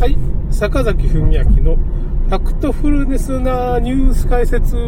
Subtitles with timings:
[0.00, 0.16] はい、
[0.50, 4.72] 坂崎文明のファクトフルネスなニュース解説。
[4.72, 4.78] ち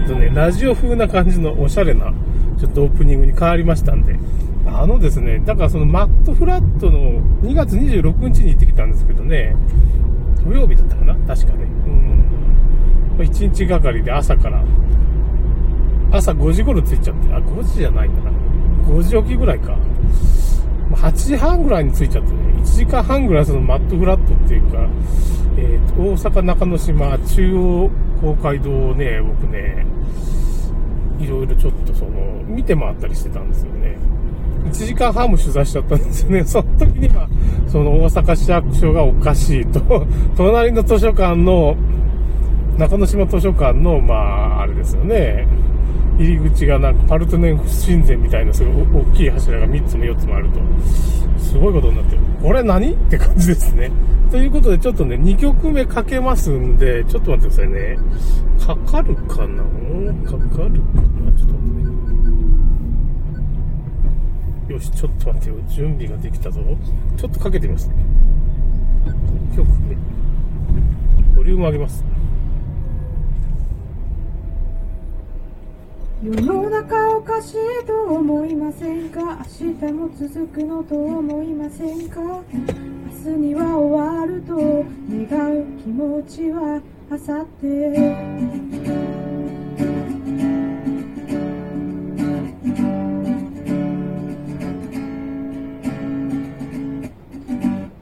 [0.00, 2.12] ょっとね、ラジオ風な感じのおしゃれな、
[2.58, 4.18] ちょっとオープニングに変わりましたんで。
[4.66, 9.54] あのですね、だからそのマットフラットの2月26日に行ってきたんですけどね、
[10.44, 11.14] 土曜日だったかな？
[11.24, 11.66] 確かね。
[11.86, 13.24] うん。
[13.24, 14.64] 1日がかりで朝から、
[16.10, 18.36] 朝5時頃着いちゃって、あ、5時じゃないんだな。
[18.88, 19.76] 5時起きぐらいか。
[20.92, 24.88] 8時半ぐらいに着いちゃってね、1時間半ぐらいそのマットフラットっていうか、
[25.56, 29.86] えー、大阪中之島中央公会堂をね、僕ね、
[31.18, 32.10] いろいろちょっとその、
[32.46, 33.96] 見て回ったりしてたんですよね。
[34.66, 36.44] 1時間半も取材しちゃったんですよね。
[36.46, 37.28] その時には、
[37.68, 41.76] その大阪市役所がおかしいと、 隣の図書館の、
[42.78, 45.46] 中之島図書館の、まあ、あれですよね。
[46.18, 50.60] 入り口がなんかパルテネンフ神殿みたいなすごい大きい柱が3つも4つもあると、
[51.38, 52.22] すごいことになってる。
[52.42, 52.92] これ何？
[52.92, 53.90] って感じですね。
[54.30, 57.98] ということでちょっとね、2曲目かけますんで、ちょっと待ってくださいね。
[58.58, 59.62] かかるかな？
[60.24, 61.32] かかるかな？
[61.36, 61.80] ちょっと待って
[64.68, 64.74] ね。
[64.74, 65.54] よし、ちょっと待ってよ。
[65.68, 66.60] 準備ができたぞ。
[67.16, 67.94] ちょっとかけてみますね。
[69.54, 69.94] 曲目。
[71.36, 72.04] ボリューム上げます。
[76.22, 79.44] 世の中おかしいと思いませんか？
[79.60, 82.20] 明日も続くのと思いませんか？
[82.22, 87.92] 明日には終わると願う気持ちはあさって。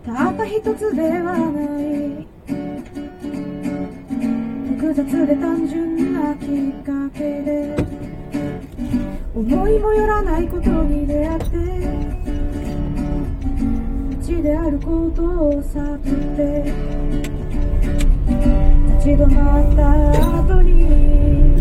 [0.06, 2.28] たった一つではない。
[4.76, 6.48] 複雑で単純なきっ
[6.84, 7.63] かけで
[9.36, 11.46] 思いもよらないことに出会って
[14.28, 15.98] 道であることを悟っ
[16.36, 16.72] て
[18.94, 19.90] 立ち止まった
[20.38, 21.56] 後に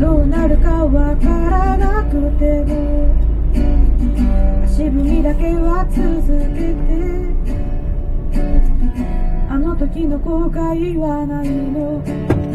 [0.00, 3.12] どうなるかわからなくても
[4.64, 6.02] 足踏みだけは続
[6.54, 6.88] けて
[9.50, 12.47] あの時の後悔はないの。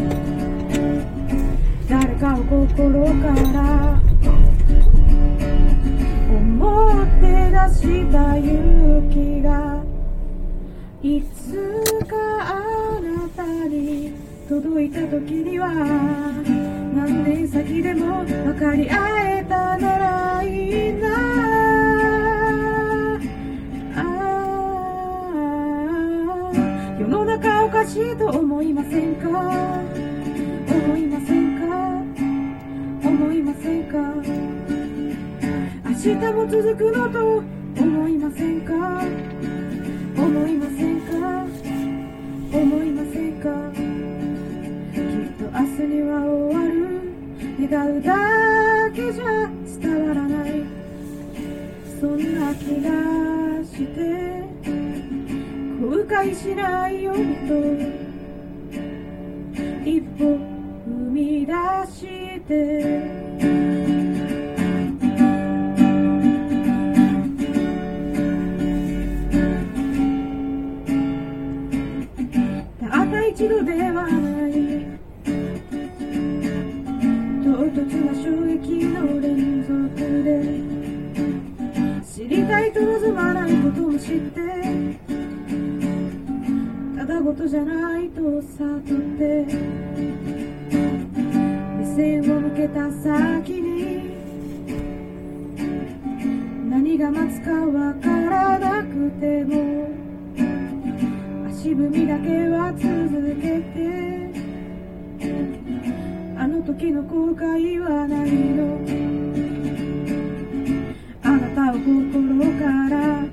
[2.14, 3.12] 誰かを心か
[3.52, 4.00] ら
[6.30, 9.82] 思って出した勇気が
[11.02, 14.12] いつかあなたに
[14.48, 15.68] 届いた時には
[16.94, 21.08] 何年先でも分かり合えたならいいな
[23.96, 24.00] あ
[27.00, 31.53] 世の中おかしいと思いませんか思いませんか
[33.14, 33.96] 思いませんか？
[35.84, 37.44] 明日も続くのと
[37.80, 38.74] 思いませんか？
[40.16, 41.12] 思いませんか？
[42.52, 43.70] 思いませんか？
[44.92, 46.74] きっと明日には終わる。
[47.68, 49.24] 願うだけじゃ
[49.80, 50.64] 伝わらない。
[52.00, 52.90] そんな気が
[53.64, 54.42] して
[55.80, 57.54] 後悔しないようにと。
[59.88, 60.53] 一歩
[61.46, 61.52] 出
[61.92, 62.50] して。
[72.80, 74.50] たった一度ではない。
[77.44, 79.72] 唐突な衝撃の連続
[80.24, 80.30] で
[82.04, 84.40] 知りたいと望まないことを知って
[86.96, 88.82] ただごとじゃないと悟っ
[89.18, 90.53] て。
[91.94, 94.14] 線を向けた先に。
[96.70, 99.88] 何が待つかわからなくても
[101.48, 102.84] 足踏みだけは続
[103.40, 103.74] けて
[106.36, 108.80] あの時の後悔はないの？
[111.22, 113.24] あなたを心から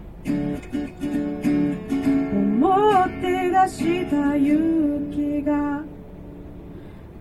[2.32, 2.70] 思
[3.06, 5.81] って出した勇気が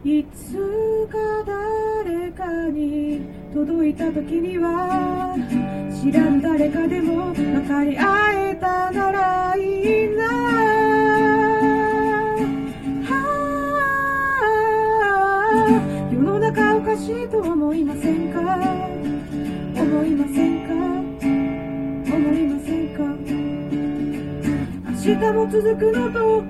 [0.03, 3.21] いつか誰かに
[3.53, 5.37] 届いた時には
[6.03, 10.25] 知らぬ誰かでも分かり合えたならいいな。
[13.11, 13.15] あ。
[16.11, 18.41] 世の中おかしいと思いませんか？
[18.41, 20.73] 思いませんか？
[22.17, 23.05] 思いませんか？
[24.93, 26.43] 明日も続くのと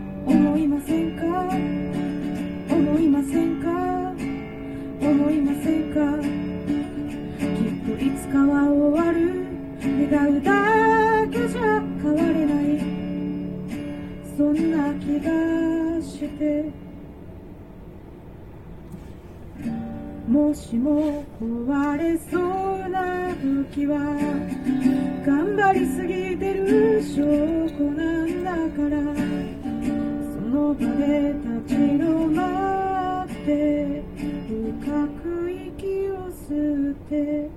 [5.40, 6.00] ませんか？
[6.00, 7.12] 思いません
[8.32, 8.50] か
[9.82, 10.52] 違うだ
[11.30, 11.60] けじゃ
[12.02, 12.64] 変われない。
[14.36, 15.30] そんな気が
[16.02, 16.70] して。
[20.28, 23.34] もしも壊れそうな
[23.72, 23.98] 時は
[25.24, 27.22] 頑張りすぎてる証
[27.78, 29.00] 拠なんだから。
[30.34, 31.34] その場で
[31.64, 32.04] 立ち止
[32.34, 33.99] まって。
[37.10, 37.50] て。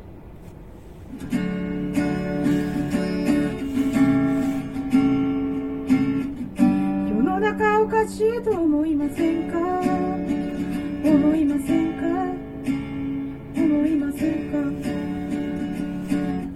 [7.07, 9.59] 世の中おかしいと思いませんか？
[11.05, 12.03] 思いませんか？
[13.55, 14.57] 思いませんか？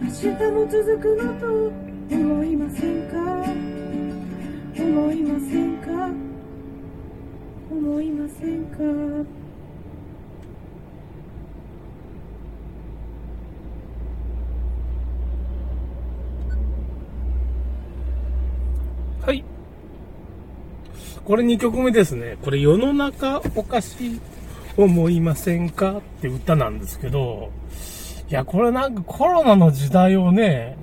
[0.02, 1.72] 明日も続くのと
[2.16, 3.18] 思いませんか？
[4.76, 6.10] 思いませんか？
[7.70, 8.78] 思いませんか？
[19.28, 19.44] はい。
[21.26, 22.38] これ2曲目ですね。
[22.42, 24.22] これ世の中おかしい
[24.78, 25.98] 思いませんか？
[25.98, 27.52] って歌なんですけど、
[28.30, 30.78] いや、これなんかコロナの時代をね、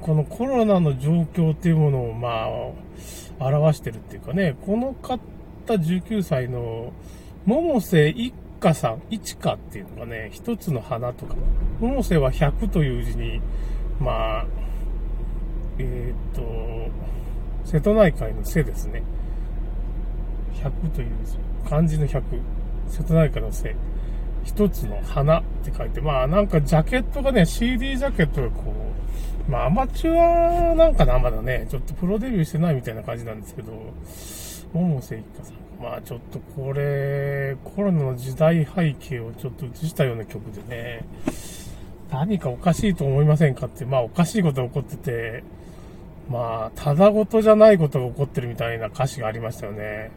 [0.00, 2.48] このコロナの状況っていうものをま
[3.38, 5.20] あ、表してるっていうかね、この方
[5.68, 6.92] 19歳の
[7.46, 11.36] 百瀬一花さん、一花っていうのがね、一つの花とか、
[11.80, 13.40] 百瀬は100という字に、
[14.00, 14.46] まあ、
[15.78, 16.42] えーと、
[17.64, 19.02] 瀬戸内海の瀬ですね。
[20.62, 21.36] 100という字
[21.68, 22.22] 漢字の100。
[22.88, 23.74] 瀬戸内海の瀬。
[24.44, 28.74] 一つの花って書いて、まあなんかジャケットがね、CD ジャケットがこ
[29.48, 33.72] う、まあアマチュアなんかな、まだね、ちょっとプロデビューしてないみたいな感じなんですけど、
[34.72, 35.56] 桃瀬一花さん。
[35.82, 41.04] まあちょっとこれ、コロナの時代背景をちょっと映したような曲でね、
[42.14, 45.44] 何かおかしいと思いませんかって、まあおかしいことが起こってて、
[46.30, 50.10] まあ、ただごとじゃないことが起こってるみたいな歌詞がありましたよね。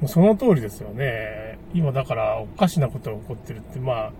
[0.00, 1.58] もうその通りですよね。
[1.74, 4.12] 今だからおかしなことが起こってるって、まあ、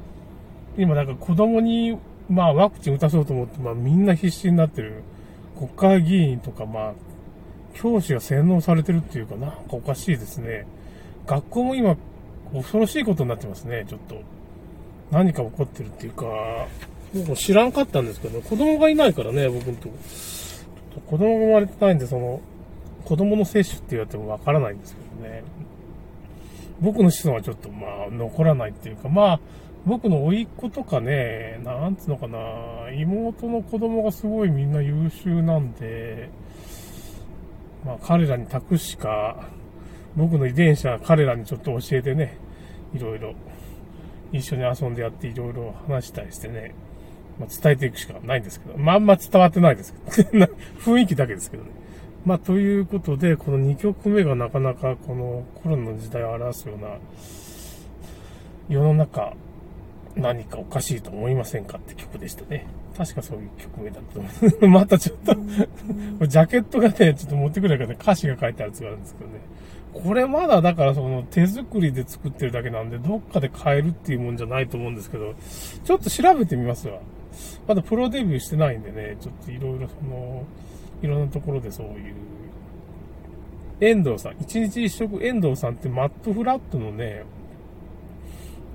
[0.77, 1.99] 今だか子供に、
[2.29, 5.03] まあワクチン打たそうと思って、まあみんな必死になってる
[5.57, 6.93] 国会議員とか、まあ、
[7.75, 10.67] 教師が洗脳されてるっていうか、なんかおかしいですね。
[11.27, 11.97] 学校も今、
[12.53, 14.17] 恐ろしいことになってますね、ちょっと。
[15.11, 16.25] 何か起こってるっていうか、
[17.17, 19.95] 僕も知らんかったんですけど、子供がいないからね、僕のとこ。
[21.07, 22.41] 子供が生まれてないんで、その、
[23.05, 25.43] 子供の接種って言われてもわからないんですけどね。
[26.81, 29.41] 僕の子孫はちょっとまあ、残らないっていうか、まあ、
[29.87, 32.39] 僕の甥っ子とかね、なんつうのかな、
[32.93, 36.29] 妹の子供がすごいみんな優秀なんで、
[37.85, 39.49] まあ彼らに託すしか、
[40.17, 42.37] 僕の遺伝子は彼らにちょっと教えてね、
[42.95, 43.35] いろいろ、
[44.33, 46.75] 一緒に遊んでやっていろいろ話したりしてね、
[47.39, 50.47] まあ、伝えていくしかないんですけど、まああんま伝わってないですけど、
[50.81, 51.71] 雰囲気だけですけどね。
[52.25, 56.89] まあということで、この2曲目がなかなかこのコロナの時代を表すような、
[58.69, 59.35] 世の中
[60.17, 62.67] 何かおかしいと思いませんかって曲でしたね。
[62.97, 64.29] 確かそういう曲名だったと思
[64.63, 64.69] う。
[64.69, 65.35] またちょっと
[66.27, 69.41] ジャケットがね、ちょっと持ってくれから歌詞が書いてあるやつがあるんですけどね。
[69.93, 75.35] これまだだからその手作りで作ってるだけなんで、どっかで買えるっていうもんじゃないと思うんですけど、
[75.85, 76.99] ちょっと調べてみますわ。
[77.67, 80.45] まだプロデビューしてないんでね、ちょっといろいろその、
[81.03, 82.15] いろんなところでそういう、
[83.81, 87.25] 遠藤さん、一日一食遠藤さんってマットフラットのね、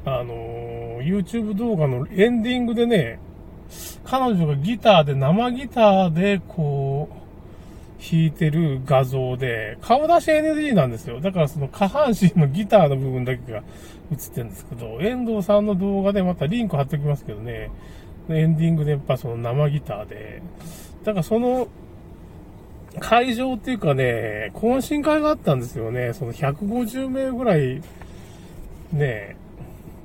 [0.06, 3.20] あの、YouTube 動画のエンディングでね、
[4.04, 7.22] 彼女がギターで、生ギターで、こう、
[8.02, 11.22] 弾いてる画像で、顔出し NG なんですよ。
[11.22, 13.60] だからその下半身のギターの部分だけが
[14.12, 17.70] 映ってるんですけど、遠藤さんの動画でまたリンク貼っておきますけどね、
[18.30, 20.42] エンディングでやっぱその生ギターで、
[21.04, 21.68] だからその、
[23.00, 26.14] 会場っていうかね、懇親会があったんですよね。
[26.14, 27.82] その150名ぐらい、
[28.92, 29.38] ね、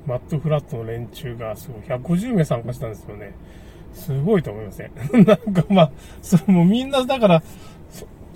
[0.05, 3.33] マットフラットの連中がすごい、150名参加したんですよね。
[3.93, 4.91] すごいと思いません。
[5.25, 7.43] なんかまあ、それもみんなだから、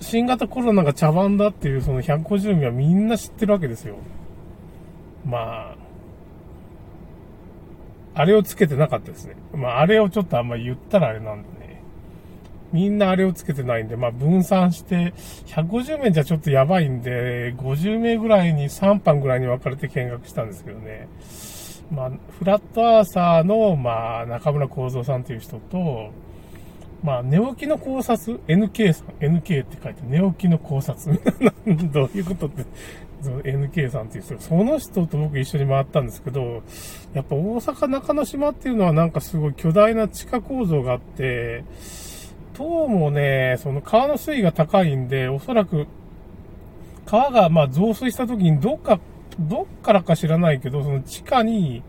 [0.00, 3.96] 新型コロナが茶番だっていうその150名はみんな知ってるわけですよ。
[5.24, 5.76] まあ、
[8.14, 9.36] あれをつけてなかったですね。
[9.54, 11.82] まあ、あれをちょっとあんま言ったらあれなんでね。
[12.72, 15.12] みんなあれをつけてないんで、まあ、分散して、
[15.46, 21.08] 150名じゃちょっとやばいんで、50名ぐらいに3班ぐらいに分かれて見学したんですけどね。
[21.90, 26.10] まあ、フラットアーサーの、まあ、中村幸三さんという人と、
[27.02, 31.20] まあ、寝起きの考察 ?NK さん ?NK って書いて、寝起きの考察
[31.92, 32.64] どういうことって
[33.30, 36.62] NK さんっていう人、その人と僕一緒に回ったんですけど、
[37.14, 41.64] やっぱ大阪中之島っていうのはなんかすごい巨大な地下構造があって、
[42.56, 45.86] どうもね、その川の水位が高いんで、おそらく
[47.06, 49.00] 川がま増水した時にどっか、
[49.38, 51.82] どっからか知らないけど、その地下に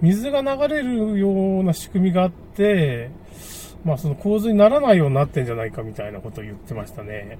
[0.00, 1.30] 水が流れるよ
[1.60, 3.10] うな仕組みがあって、
[3.84, 7.38] まあその洪水にならないようになってんじゃないかみたいなことを言ってましたね。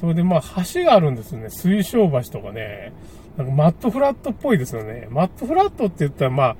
[0.00, 0.42] それでまあ
[0.72, 1.50] 橋があるんですよね。
[1.50, 2.92] 水晶橋とかね。
[3.36, 5.06] なんかマットフラットっぽいですよね。
[5.10, 6.56] マットフラットって言ったらまあ、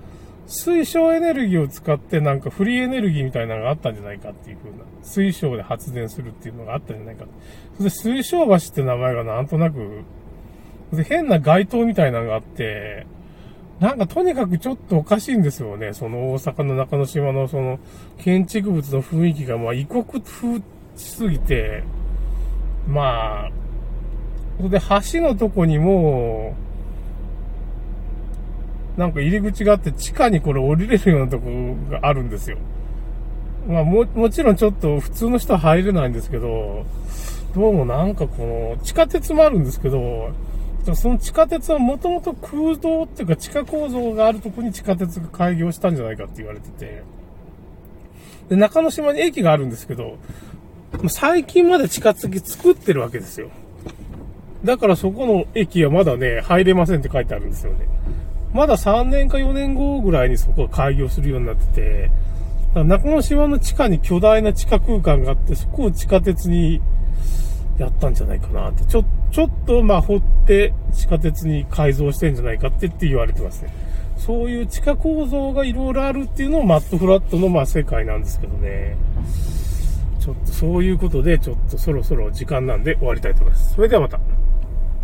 [0.47, 4.77] 水晶エネルギーを使ってなんかフリーエネルギーみたいなのがあったんじゃないかっていう風な。
[5.03, 7.25] 水晶で発電するっていうのがあったんじゃないか。
[7.77, 10.03] それで水晶橋って名前がなんとなく、
[10.93, 13.07] で変な街灯みたいなのがあって、
[13.79, 15.95] なんかとにかくちょっとおかしいんですよね。
[15.95, 17.79] その大阪の中之島のその
[18.19, 20.59] 建築物の雰囲気がまあ異国風
[20.97, 21.83] しすぎて、
[22.89, 23.51] まあ、
[24.57, 24.81] それで
[25.13, 26.55] 橋のとこにも、
[28.97, 31.49] なんか入り口があって地下にこれ降りれるようなとこ
[31.91, 32.59] があるんですよ。
[33.67, 36.85] まあも、もちろんちょっと普通の人は入れないんですけど、
[37.55, 40.31] どうもなんかこの地下鉄もあるんですけど、
[40.95, 47.03] その地下鉄はもともと空洞っていうか地下構造があるとこに地下鉄が開業したんじゃないかって言われてて、
[48.49, 50.17] で、中之島に駅があるんですけど、
[51.09, 53.51] 最近まで地下鉄作ってるわけですよ。
[54.65, 57.87] だからそこの駅はまだね、入れませんって書いてあるんですよね。
[58.53, 62.11] まだ3年か4年後ぐらいにそこが開業するようになってて、
[62.75, 66.81] 中之島の地下に巨大な地下空間があって、そこを地下鉄に
[67.79, 68.85] やったんじゃないかなって。
[68.85, 73.73] ちょ、ちょっと、ま、掘って地下鉄に改造してんじゃないかってって言われてますね。
[74.19, 78.97] そういう地下構造がいろいろあるっていうのをマットフラットのま世界なんですけどね。
[80.21, 83.75] ちょっとそういうことで、ちょっとそろそろ時間なんで終わりたいと思います。
[83.75, 84.21] それではまた。